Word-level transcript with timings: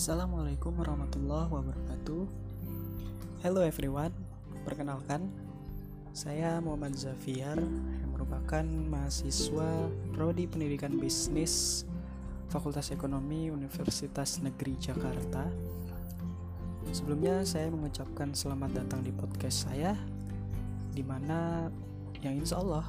Assalamualaikum 0.00 0.80
warahmatullahi 0.80 1.52
wabarakatuh. 1.52 2.24
Hello 3.44 3.60
everyone 3.60 4.16
Perkenalkan 4.64 5.28
Saya 6.16 6.56
Muhammad 6.64 6.96
Zafiar 6.96 7.60
Yang 7.60 8.08
merupakan 8.08 8.64
mahasiswa 8.64 9.92
Prodi 10.16 10.48
Pendidikan 10.48 10.96
Bisnis 10.96 11.84
Fakultas 12.48 12.88
Ekonomi 12.96 13.52
Universitas 13.52 14.40
Negeri 14.40 14.80
Jakarta. 14.80 15.44
Sebelumnya 16.96 17.44
saya 17.44 17.68
mengucapkan 17.68 18.32
selamat 18.32 18.80
datang 18.80 19.04
di 19.04 19.12
podcast 19.12 19.68
saya 19.68 19.92
Di 20.96 21.04
mana 21.04 21.68
yang 22.24 22.40
insya 22.40 22.56
Allah 22.56 22.88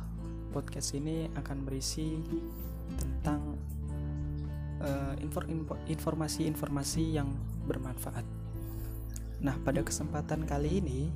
podcast 0.55 0.95
ini 0.95 1.27
akan 1.35 1.67
berisi 1.67 2.23
tentang 2.95 3.59
uh, 4.81 5.13
informasi-informasi 5.87 7.03
yang 7.21 7.29
bermanfaat. 7.69 8.25
Nah, 9.41 9.57
pada 9.65 9.81
kesempatan 9.81 10.45
kali 10.45 10.81
ini 10.81 11.09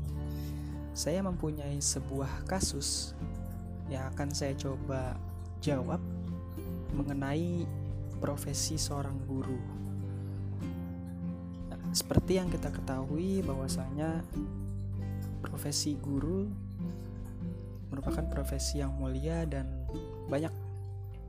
saya 0.96 1.22
mempunyai 1.22 1.78
sebuah 1.78 2.48
kasus 2.48 3.14
yang 3.91 4.10
akan 4.16 4.34
saya 4.34 4.58
coba 4.58 5.14
jawab 5.62 6.02
mengenai 6.96 7.68
profesi 8.18 8.80
seorang 8.80 9.20
guru. 9.28 9.60
Nah, 11.70 11.80
seperti 11.91 12.40
yang 12.41 12.50
kita 12.50 12.72
ketahui 12.72 13.44
bahwasanya 13.46 14.24
profesi 15.44 15.94
guru 16.02 16.50
merupakan 17.94 18.26
profesi 18.26 18.82
yang 18.82 18.96
mulia 18.98 19.46
dan 19.46 19.70
banyak 20.26 20.52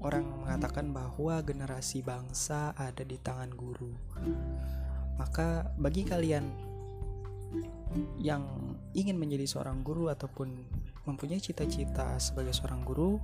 orang 0.07 0.23
mengatakan 0.47 0.95
bahwa 0.95 1.43
generasi 1.43 2.07
bangsa 2.07 2.71
ada 2.79 3.03
di 3.03 3.19
tangan 3.19 3.51
guru. 3.51 3.91
Maka 5.19 5.67
bagi 5.75 6.07
kalian 6.07 6.47
yang 8.23 8.47
ingin 8.95 9.19
menjadi 9.19 9.51
seorang 9.51 9.83
guru 9.83 10.07
ataupun 10.07 10.55
mempunyai 11.07 11.43
cita-cita 11.43 12.15
sebagai 12.23 12.55
seorang 12.55 12.87
guru, 12.87 13.19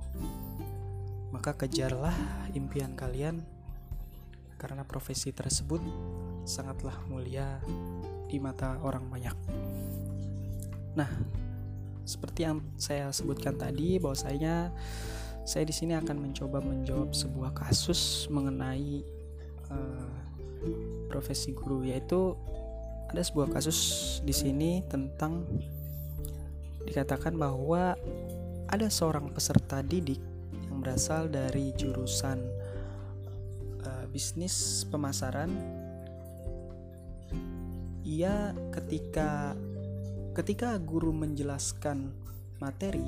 maka 1.31 1.55
kejarlah 1.55 2.15
impian 2.51 2.99
kalian 2.99 3.43
karena 4.59 4.83
profesi 4.83 5.31
tersebut 5.31 5.83
sangatlah 6.43 6.95
mulia 7.07 7.59
di 8.27 8.39
mata 8.39 8.79
orang 8.83 9.07
banyak. 9.07 9.35
Nah, 10.95 11.09
seperti 12.03 12.47
yang 12.47 12.59
saya 12.75 13.11
sebutkan 13.11 13.55
tadi 13.55 13.99
bahwasanya 13.99 14.71
saya 15.43 15.67
di 15.67 15.75
sini 15.75 15.93
akan 15.95 16.17
mencoba 16.19 16.63
menjawab 16.63 17.11
sebuah 17.11 17.51
kasus 17.55 18.31
mengenai 18.31 19.03
uh, 19.71 20.11
profesi 21.11 21.51
guru 21.51 21.83
yaitu 21.83 22.35
ada 23.11 23.21
sebuah 23.21 23.51
kasus 23.51 24.19
di 24.23 24.33
sini 24.33 24.81
tentang 24.87 25.45
dikatakan 26.87 27.35
bahwa 27.35 27.93
ada 28.71 28.87
seorang 28.89 29.29
peserta 29.29 29.85
didik 29.85 30.19
yang 30.67 30.81
berasal 30.81 31.29
dari 31.29 31.75
jurusan 31.77 32.41
uh, 33.85 34.05
bisnis 34.09 34.87
pemasaran. 34.89 35.51
Ia 38.03 38.51
ketika 38.75 39.55
Ketika 40.33 40.81
guru 40.81 41.13
menjelaskan 41.13 42.09
materi, 42.57 43.05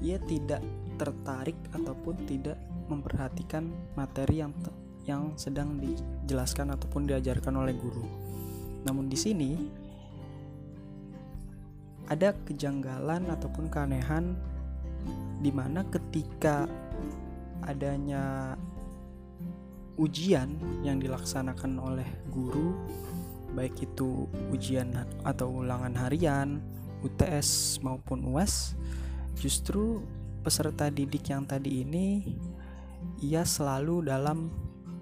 ia 0.00 0.16
tidak 0.24 0.60
tertarik 0.96 1.56
ataupun 1.72 2.16
tidak 2.28 2.56
memperhatikan 2.88 3.70
materi 3.96 4.42
yang 4.42 4.52
yang 5.08 5.32
sedang 5.38 5.80
dijelaskan 5.80 6.76
ataupun 6.76 7.08
diajarkan 7.08 7.56
oleh 7.56 7.72
guru. 7.76 8.04
Namun 8.84 9.08
di 9.08 9.16
sini 9.16 9.50
ada 12.10 12.34
kejanggalan 12.44 13.30
ataupun 13.30 13.70
keanehan 13.70 14.36
di 15.40 15.48
mana 15.54 15.86
ketika 15.88 16.68
adanya 17.64 18.56
ujian 19.96 20.56
yang 20.84 21.00
dilaksanakan 21.00 21.76
oleh 21.80 22.08
guru 22.32 22.72
baik 23.54 23.82
itu 23.82 24.30
ujian 24.54 24.94
atau 25.26 25.50
ulangan 25.62 25.94
harian, 25.98 26.62
UTS 27.02 27.82
maupun 27.82 28.22
UAS, 28.30 28.78
justru 29.40 30.04
peserta 30.44 30.92
didik 30.92 31.32
yang 31.32 31.48
tadi 31.48 31.80
ini 31.80 32.36
ia 33.24 33.48
selalu 33.48 34.04
dalam 34.12 34.52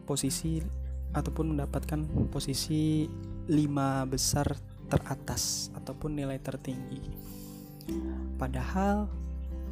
posisi 0.06 0.62
ataupun 1.10 1.58
mendapatkan 1.58 2.30
posisi 2.30 3.10
lima 3.50 4.06
besar 4.06 4.46
teratas 4.86 5.74
ataupun 5.74 6.14
nilai 6.14 6.38
tertinggi. 6.38 7.02
Padahal 8.38 9.10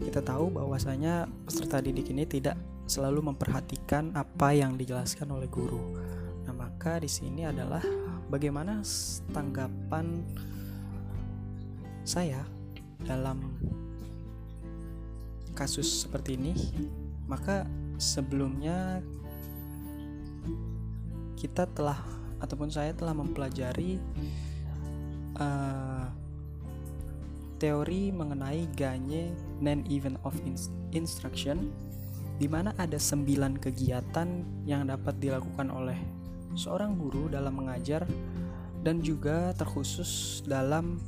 kita 0.03 0.21
tahu 0.21 0.53
bahwasanya 0.53 1.31
peserta 1.47 1.78
didik 1.81 2.10
ini 2.10 2.27
tidak 2.27 2.59
selalu 2.91 3.33
memperhatikan 3.33 4.12
apa 4.19 4.53
yang 4.53 4.75
dijelaskan 4.75 5.31
oleh 5.31 5.48
guru. 5.48 5.97
Nah, 6.47 6.54
maka 6.54 7.03
di 7.03 7.10
sini 7.10 7.47
adalah 7.47 7.83
bagaimana 8.28 8.83
tanggapan 9.33 10.22
saya 12.06 12.47
dalam 13.03 13.59
kasus 15.56 16.04
seperti 16.04 16.36
ini 16.36 16.52
maka 17.24 17.64
sebelumnya 17.96 19.00
kita 21.40 21.64
telah 21.72 21.96
ataupun 22.44 22.68
saya 22.68 22.92
telah 22.92 23.16
mempelajari 23.16 23.96
uh, 25.40 26.06
teori 27.56 28.12
mengenai 28.12 28.68
Gagne 28.76 29.32
non-event 29.64 30.20
of 30.28 30.36
instruction 30.92 31.72
di 32.36 32.44
mana 32.44 32.76
ada 32.76 33.00
sembilan 33.00 33.56
kegiatan 33.56 34.28
yang 34.68 34.92
dapat 34.92 35.16
dilakukan 35.16 35.72
oleh 35.72 35.96
seorang 36.52 37.00
guru 37.00 37.32
dalam 37.32 37.56
mengajar 37.56 38.04
dan 38.84 39.00
juga 39.00 39.56
terkhusus 39.56 40.44
dalam 40.44 41.00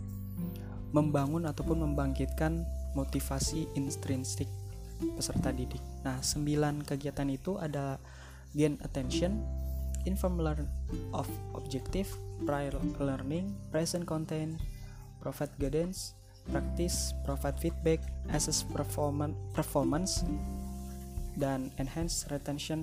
membangun 0.96 1.44
ataupun 1.44 1.84
membangkitkan 1.84 2.64
motivasi 2.98 3.70
intrinsik 3.78 4.50
peserta 5.14 5.54
didik. 5.54 5.82
Nah, 6.02 6.18
sembilan 6.18 6.82
kegiatan 6.82 7.30
itu 7.30 7.54
ada 7.62 8.02
gain 8.58 8.74
attention, 8.82 9.38
inform 10.10 10.42
learn 10.42 10.66
of 11.14 11.30
objective, 11.54 12.10
prior 12.42 12.74
learning, 12.98 13.54
present 13.70 14.02
content, 14.02 14.58
provide 15.22 15.54
guidance, 15.62 16.18
practice, 16.50 17.14
provide 17.22 17.58
feedback, 17.62 18.02
assess 18.34 18.66
performance, 18.66 19.38
performance 19.54 20.26
dan 21.38 21.70
enhance 21.78 22.26
retention 22.34 22.82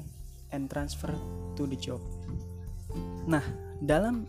and 0.55 0.71
transfer 0.71 1.11
to 1.59 1.67
the 1.67 1.75
job. 1.75 1.99
Nah, 3.27 3.43
dalam 3.83 4.23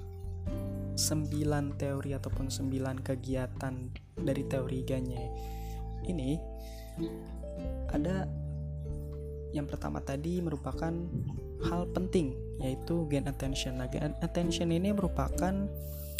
sembilan 0.97 1.77
teori 1.77 2.17
ataupun 2.17 2.49
sembilan 2.49 3.05
kegiatan 3.05 3.75
dari 4.17 4.43
teori 4.49 4.81
Ganye 4.81 5.25
ini 6.07 6.41
ada 7.91 8.27
yang 9.55 9.65
pertama 9.65 10.03
tadi 10.05 10.43
merupakan 10.43 10.93
hal 11.65 11.89
penting 11.97 12.37
yaitu 12.61 13.09
gain 13.09 13.29
attention. 13.29 13.81
Nah, 13.81 13.89
gain 13.89 14.17
attention 14.21 14.73
ini 14.73 14.93
merupakan 14.93 15.53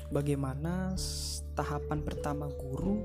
bagaimana 0.09 0.95
tahapan 1.57 2.01
pertama 2.05 2.49
guru 2.49 3.03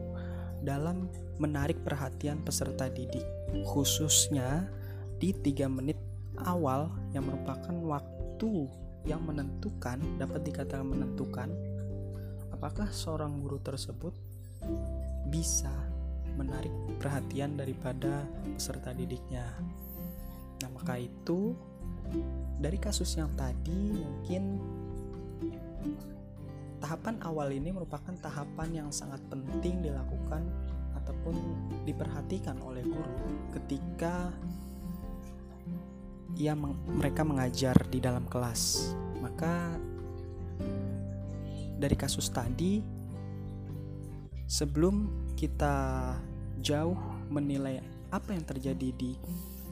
dalam 0.61 1.09
menarik 1.41 1.81
perhatian 1.81 2.45
peserta 2.45 2.85
didik 2.85 3.25
khususnya 3.65 4.69
di 5.17 5.33
tiga 5.33 5.65
menit 5.65 5.97
awal 6.45 6.93
yang 7.17 7.25
merupakan 7.25 7.73
waktu 7.81 8.69
yang 9.09 9.25
menentukan 9.25 9.97
dapat 10.21 10.45
dikatakan 10.45 10.85
menentukan 10.85 11.49
apakah 12.53 12.85
seorang 12.93 13.41
guru 13.41 13.57
tersebut 13.57 14.13
bisa 15.33 15.73
menarik 16.35 16.71
perhatian 16.97 17.57
daripada 17.59 18.25
peserta 18.55 18.93
didiknya. 18.95 19.45
Nah, 20.61 20.69
maka 20.71 20.99
itu 21.01 21.55
dari 22.61 22.77
kasus 22.77 23.17
yang 23.17 23.31
tadi 23.33 24.03
mungkin 24.03 24.61
tahapan 26.81 27.15
awal 27.25 27.49
ini 27.53 27.73
merupakan 27.73 28.13
tahapan 28.21 28.69
yang 28.85 28.89
sangat 28.89 29.21
penting 29.29 29.81
dilakukan 29.81 30.45
ataupun 31.01 31.33
diperhatikan 31.85 32.61
oleh 32.61 32.85
guru 32.85 33.49
ketika 33.57 34.29
ia 36.37 36.53
meng 36.55 36.77
mereka 36.85 37.25
mengajar 37.25 37.75
di 37.89 37.99
dalam 37.99 38.25
kelas. 38.29 38.93
Maka 39.21 39.77
dari 41.81 41.97
kasus 41.97 42.29
tadi 42.29 43.00
sebelum 44.51 45.07
kita 45.39 46.11
jauh 46.59 46.99
menilai 47.31 47.79
apa 48.11 48.35
yang 48.35 48.43
terjadi 48.43 48.91
di 48.91 49.15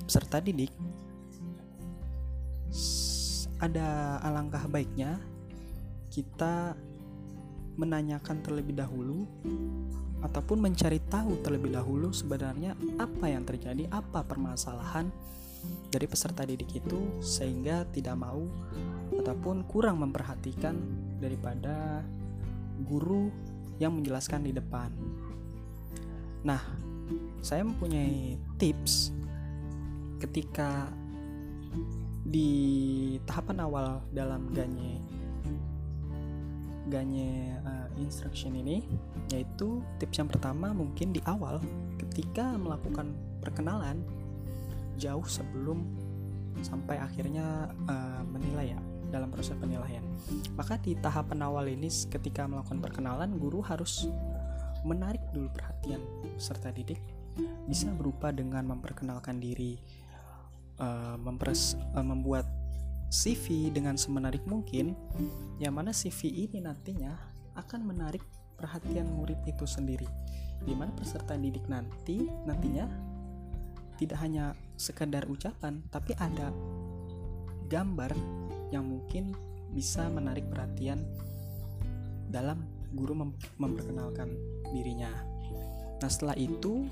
peserta 0.07 0.39
didik 0.39 0.71
ada 3.59 4.15
alangkah 4.23 4.63
baiknya 4.71 5.19
kita 6.07 6.79
menanyakan 7.75 8.39
terlebih 8.39 8.79
dahulu 8.79 9.27
ataupun 10.23 10.63
mencari 10.63 11.03
tahu 11.11 11.43
terlebih 11.43 11.75
dahulu 11.75 12.15
sebenarnya 12.15 12.75
apa 12.99 13.27
yang 13.27 13.43
terjadi, 13.43 13.87
apa 13.91 14.23
permasalahan 14.23 15.11
dari 15.91 16.07
peserta 16.07 16.47
didik 16.47 16.71
itu 16.71 17.19
sehingga 17.19 17.83
tidak 17.91 18.15
mau 18.15 18.47
ataupun 19.11 19.67
kurang 19.67 19.99
memperhatikan 19.99 20.75
daripada 21.19 22.03
guru 22.87 23.27
yang 23.79 23.95
menjelaskan 23.95 24.45
di 24.45 24.51
depan. 24.51 24.91
Nah, 26.43 26.61
saya 27.39 27.63
mempunyai 27.63 28.35
tips 28.59 29.15
ketika 30.19 30.91
di 32.27 32.51
tahapan 33.25 33.63
awal 33.63 33.87
dalam 34.11 34.51
ganye 34.51 34.99
ganye 36.89 37.53
uh, 37.63 37.87
instruction 38.01 38.53
ini 38.57 38.81
yaitu 39.29 39.81
tips 40.01 40.19
yang 40.19 40.29
pertama 40.29 40.73
mungkin 40.73 41.13
di 41.13 41.21
awal 41.25 41.61
ketika 42.01 42.57
melakukan 42.57 43.13
perkenalan 43.39 44.01
jauh 44.99 45.23
sebelum 45.23 45.85
sampai 46.59 46.99
akhirnya 46.99 47.71
uh, 47.87 48.21
menilai 48.25 48.75
ya 48.75 48.81
dalam 49.09 49.33
proses 49.33 49.57
penilaian. 49.57 50.01
Maka 50.53 50.77
di 50.79 50.93
tahapan 50.97 51.45
awal 51.45 51.69
ini 51.69 51.89
ketika 51.89 52.45
melakukan 52.45 52.79
perkenalan 52.81 53.35
guru 53.37 53.61
harus 53.65 54.07
menarik 54.87 55.19
dulu 55.35 55.51
perhatian 55.51 55.99
peserta 56.37 56.71
didik 56.71 57.01
bisa 57.67 57.91
berupa 57.93 58.31
dengan 58.31 58.67
memperkenalkan 58.67 59.39
diri 59.39 59.79
uh, 60.79 61.15
mempres, 61.19 61.75
uh, 61.95 62.03
membuat 62.03 62.47
CV 63.09 63.73
dengan 63.73 63.97
semenarik 63.97 64.45
mungkin 64.45 64.93
yang 65.57 65.73
mana 65.73 65.89
CV 65.89 66.49
ini 66.49 66.61
nantinya 66.61 67.17
akan 67.57 67.81
menarik 67.89 68.21
perhatian 68.55 69.09
murid 69.09 69.39
itu 69.49 69.65
sendiri 69.65 70.05
di 70.61 70.75
mana 70.75 70.91
peserta 70.93 71.33
didik 71.39 71.65
nanti 71.71 72.27
nantinya 72.45 72.85
tidak 73.97 74.19
hanya 74.21 74.55
sekedar 74.77 75.25
ucapan 75.27 75.83
tapi 75.89 76.13
ada 76.19 76.53
gambar 77.67 78.13
yang 78.69 78.85
mungkin 78.85 79.33
bisa 79.73 80.09
menarik 80.09 80.49
perhatian 80.49 81.05
dalam 82.29 82.65
guru 82.93 83.13
mem 83.17 83.31
memperkenalkan 83.57 84.33
dirinya. 84.73 85.09
Nah, 85.99 86.09
setelah 86.09 86.37
itu 86.37 86.87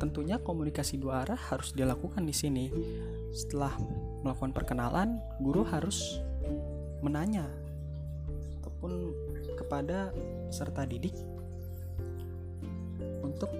tentunya 0.00 0.40
komunikasi 0.42 0.98
dua 0.98 1.22
arah 1.22 1.38
harus 1.38 1.72
dilakukan 1.72 2.26
di 2.26 2.34
sini. 2.34 2.66
Setelah 3.32 3.72
melakukan 4.26 4.52
perkenalan, 4.52 5.22
guru 5.40 5.62
harus 5.64 6.20
menanya 7.00 7.46
ataupun 8.60 9.14
kepada 9.56 10.10
peserta 10.50 10.82
didik 10.84 11.14
untuk 13.22 13.50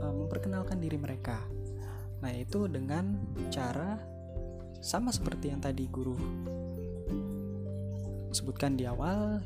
uh, 0.00 0.14
memperkenalkan 0.14 0.78
diri 0.78 0.96
mereka. 0.96 1.42
Nah, 2.22 2.30
itu 2.30 2.70
dengan 2.70 3.18
cara 3.50 3.98
sama 4.82 5.14
seperti 5.14 5.54
yang 5.54 5.62
tadi 5.62 5.86
guru 5.86 6.18
sebutkan 8.34 8.74
di 8.74 8.82
awal 8.82 9.38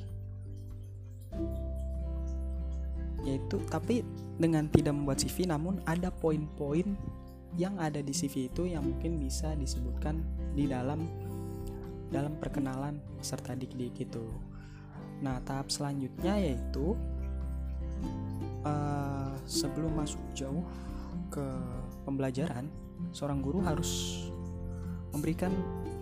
yaitu 3.26 3.60
tapi 3.68 4.00
dengan 4.40 4.70
tidak 4.72 4.96
membuat 4.96 5.20
CV 5.20 5.44
namun 5.44 5.82
ada 5.84 6.08
poin-poin 6.08 6.96
yang 7.60 7.76
ada 7.76 8.00
di 8.00 8.16
CV 8.16 8.48
itu 8.48 8.64
yang 8.64 8.86
mungkin 8.86 9.20
bisa 9.20 9.52
disebutkan 9.58 10.24
di 10.56 10.64
dalam 10.70 11.04
dalam 12.08 12.38
perkenalan 12.38 13.02
peserta 13.18 13.58
didik 13.58 13.98
itu. 13.98 14.22
Nah, 15.24 15.42
tahap 15.42 15.72
selanjutnya 15.72 16.38
yaitu 16.38 16.94
uh, 18.62 19.34
sebelum 19.48 19.96
masuk 19.96 20.20
jauh 20.36 20.62
ke 21.32 21.42
pembelajaran, 22.06 22.68
seorang 23.10 23.42
guru 23.42 23.64
harus 23.64 24.22
memberikan 25.16 25.50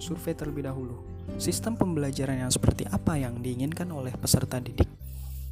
survei 0.03 0.35
terlebih 0.35 0.67
dahulu. 0.67 0.99
Sistem 1.41 1.79
pembelajaran 1.79 2.45
yang 2.45 2.53
seperti 2.53 2.85
apa 2.91 3.17
yang 3.17 3.41
diinginkan 3.41 3.89
oleh 3.95 4.13
peserta 4.19 4.61
didik 4.61 4.91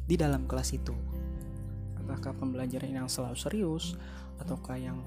di 0.05 0.19
dalam 0.19 0.45
kelas 0.45 0.75
itu? 0.75 0.93
Apakah 1.97 2.35
pembelajaran 2.37 2.91
yang 2.91 3.07
selalu 3.09 3.39
serius 3.39 3.97
ataukah 4.37 4.77
yang 4.77 4.99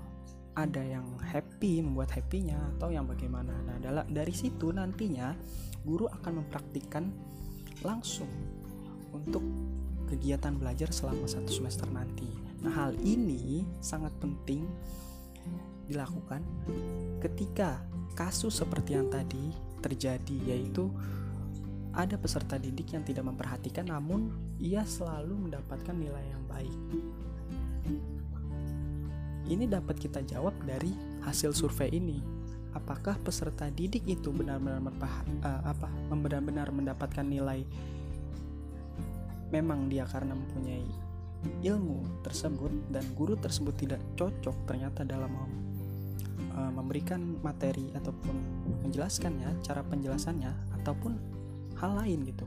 ada 0.57 0.81
yang 0.81 1.05
happy 1.21 1.85
membuat 1.85 2.17
happynya 2.17 2.57
atau 2.77 2.89
yang 2.89 3.05
bagaimana? 3.05 3.53
Nah, 3.69 3.77
dari 4.09 4.33
situ 4.33 4.73
nantinya 4.73 5.37
guru 5.85 6.09
akan 6.09 6.43
mempraktikkan 6.43 7.13
langsung 7.85 8.29
untuk 9.13 9.45
kegiatan 10.11 10.57
belajar 10.57 10.91
selama 10.91 11.29
satu 11.29 11.53
semester 11.53 11.87
nanti. 11.93 12.27
Nah, 12.65 12.73
hal 12.73 12.97
ini 13.05 13.63
sangat 13.79 14.11
penting 14.19 14.67
dilakukan 15.87 16.43
ketika 17.23 17.83
kasus 18.19 18.59
seperti 18.59 18.97
yang 18.99 19.09
tadi 19.11 19.53
terjadi 19.81 20.37
yaitu 20.57 20.91
ada 21.97 22.21
peserta 22.21 22.61
didik 22.61 22.93
yang 22.93 23.05
tidak 23.07 23.25
memperhatikan 23.25 23.89
namun 23.89 24.29
ia 24.61 24.85
selalu 24.85 25.49
mendapatkan 25.49 25.97
nilai 25.97 26.25
yang 26.29 26.45
baik. 26.45 26.77
Ini 29.47 29.65
dapat 29.71 29.97
kita 29.97 30.21
jawab 30.27 30.53
dari 30.67 30.91
hasil 31.25 31.55
survei 31.57 31.89
ini. 31.95 32.21
Apakah 32.77 33.17
peserta 33.25 33.73
didik 33.73 34.05
itu 34.05 34.29
benar-benar 34.29 34.85
uh, 34.85 35.63
apa 35.65 35.89
benar-benar 36.13 36.69
mendapatkan 36.69 37.25
nilai 37.25 37.65
memang 39.49 39.89
dia 39.89 40.05
karena 40.05 40.37
mempunyai 40.37 40.85
ilmu 41.63 42.21
tersebut 42.27 42.73
dan 42.91 43.07
guru 43.15 43.39
tersebut 43.39 43.73
tidak 43.79 44.03
cocok 44.19 44.57
ternyata 44.67 45.07
dalam 45.07 45.31
uh, 46.57 46.73
memberikan 46.73 47.39
materi 47.41 47.91
ataupun 47.95 48.37
menjelaskannya, 48.87 49.63
cara 49.65 49.83
penjelasannya 49.87 50.53
ataupun 50.83 51.13
hal 51.81 51.99
lain 52.03 52.25
gitu. 52.25 52.47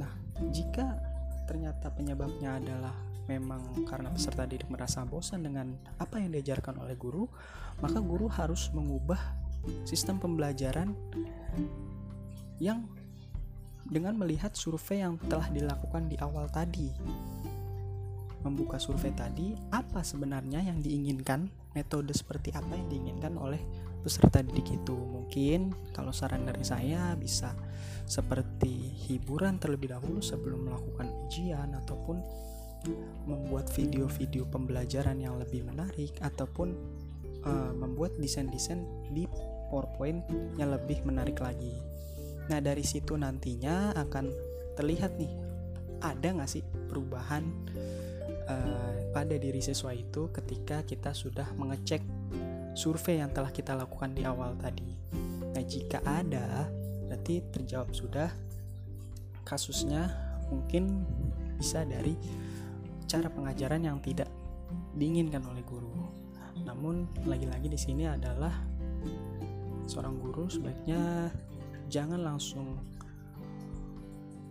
Nah, 0.00 0.12
jika 0.52 0.98
ternyata 1.44 1.92
penyebabnya 1.92 2.56
adalah 2.56 2.94
memang 3.30 3.86
karena 3.86 4.10
peserta 4.10 4.48
didik 4.48 4.66
merasa 4.66 5.06
bosan 5.06 5.46
dengan 5.46 5.72
apa 6.00 6.18
yang 6.18 6.34
diajarkan 6.34 6.80
oleh 6.82 6.96
guru, 6.98 7.28
maka 7.78 8.02
guru 8.02 8.26
harus 8.26 8.70
mengubah 8.74 9.18
sistem 9.86 10.18
pembelajaran 10.18 10.90
yang 12.58 12.86
dengan 13.86 14.14
melihat 14.14 14.54
survei 14.54 15.02
yang 15.02 15.18
telah 15.26 15.50
dilakukan 15.50 16.06
di 16.06 16.16
awal 16.22 16.46
tadi 16.50 16.90
membuka 18.42 18.78
survei 18.78 19.14
tadi 19.14 19.54
apa 19.70 20.02
sebenarnya 20.02 20.62
yang 20.62 20.82
diinginkan 20.82 21.46
metode 21.72 22.12
seperti 22.12 22.52
apa 22.52 22.76
yang 22.76 22.88
diinginkan 22.88 23.36
oleh 23.40 23.60
peserta 24.02 24.42
didik 24.42 24.82
itu 24.82 24.96
mungkin 24.98 25.72
kalau 25.94 26.10
saran 26.10 26.42
dari 26.42 26.66
saya 26.66 27.14
bisa 27.14 27.54
seperti 28.04 28.92
hiburan 29.08 29.62
terlebih 29.62 29.94
dahulu 29.94 30.18
sebelum 30.18 30.66
melakukan 30.68 31.06
ujian 31.26 31.70
ataupun 31.86 32.18
membuat 33.30 33.70
video-video 33.70 34.42
pembelajaran 34.50 35.22
yang 35.22 35.38
lebih 35.38 35.62
menarik 35.62 36.18
ataupun 36.18 36.74
uh, 37.46 37.72
membuat 37.78 38.18
desain-desain 38.18 38.82
di 39.14 39.30
PowerPoint 39.70 40.26
yang 40.58 40.74
lebih 40.74 41.06
menarik 41.06 41.38
lagi. 41.38 41.78
Nah 42.50 42.58
dari 42.58 42.82
situ 42.82 43.14
nantinya 43.14 43.94
akan 43.94 44.34
terlihat 44.74 45.14
nih 45.14 45.30
ada 46.02 46.28
nggak 46.34 46.50
sih 46.50 46.66
perubahan 46.90 47.46
uh, 48.48 48.92
pada 49.12 49.34
diri 49.36 49.60
siswa 49.62 49.92
itu 49.94 50.30
ketika 50.32 50.82
kita 50.82 51.12
sudah 51.12 51.46
mengecek 51.54 52.02
survei 52.72 53.20
yang 53.20 53.30
telah 53.30 53.52
kita 53.52 53.76
lakukan 53.76 54.16
di 54.16 54.24
awal 54.24 54.56
tadi. 54.56 54.96
Nah, 55.52 55.64
jika 55.64 56.00
ada, 56.02 56.66
berarti 57.06 57.44
terjawab 57.52 57.92
sudah 57.92 58.32
kasusnya 59.44 60.08
mungkin 60.48 61.04
bisa 61.60 61.84
dari 61.84 62.16
cara 63.04 63.28
pengajaran 63.28 63.84
yang 63.84 64.00
tidak 64.00 64.28
diinginkan 64.96 65.44
oleh 65.44 65.60
guru. 65.68 65.92
Namun 66.64 67.08
lagi-lagi 67.28 67.68
di 67.68 67.76
sini 67.76 68.08
adalah 68.08 68.52
seorang 69.84 70.16
guru 70.16 70.48
sebaiknya 70.48 71.28
jangan 71.92 72.24
langsung 72.24 72.80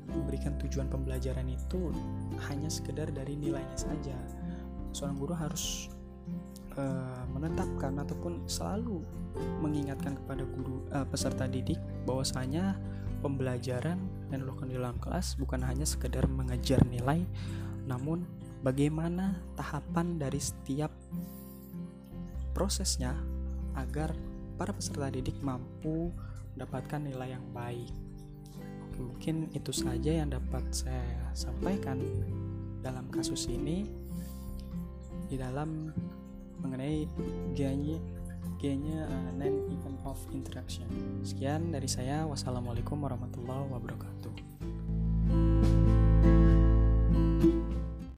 memberikan 0.10 0.58
tujuan 0.60 0.90
pembelajaran 0.90 1.48
itu 1.48 1.94
hanya 2.50 2.70
sekedar 2.72 3.10
dari 3.14 3.38
nilainya 3.38 3.78
saja. 3.78 4.18
Seorang 4.92 5.18
guru 5.20 5.34
harus 5.38 5.88
uh, 6.76 7.24
menetapkan 7.32 7.96
ataupun 8.02 8.46
selalu 8.50 9.04
mengingatkan 9.64 10.20
kepada 10.20 10.44
guru 10.44 10.84
uh, 10.92 11.08
peserta 11.08 11.48
didik 11.48 11.80
bahwasanya 12.04 12.76
pembelajaran 13.22 14.02
yang 14.34 14.44
dilakukan 14.44 14.70
di 14.74 14.76
dalam 14.76 14.98
kelas 14.98 15.38
bukan 15.38 15.62
hanya 15.64 15.86
sekedar 15.86 16.26
mengejar 16.26 16.82
nilai, 16.90 17.24
namun 17.86 18.26
bagaimana 18.66 19.40
tahapan 19.56 20.18
dari 20.18 20.42
setiap 20.42 20.92
prosesnya 22.52 23.16
agar 23.78 24.12
para 24.60 24.76
peserta 24.76 25.08
didik 25.08 25.40
mampu 25.40 26.12
mendapatkan 26.54 27.00
nilai 27.00 27.34
yang 27.34 27.46
baik. 27.56 28.11
Mungkin 28.98 29.54
itu 29.56 29.72
saja 29.72 30.12
yang 30.12 30.34
dapat 30.34 30.64
saya 30.72 31.32
sampaikan 31.32 32.02
dalam 32.82 33.08
kasus 33.14 33.48
ini 33.48 33.86
di 35.32 35.40
dalam 35.40 35.94
mengenai 36.60 37.08
G-nya 37.56 37.98
G-nya 38.62 39.10
uh, 39.10 39.32
non 39.42 39.66
event 39.74 39.98
of 40.06 40.22
interaction. 40.38 40.86
Sekian 41.26 41.74
dari 41.74 41.90
saya. 41.90 42.30
Wassalamualaikum 42.30 42.94
warahmatullahi 43.02 43.66
wabarakatuh. 43.74 44.21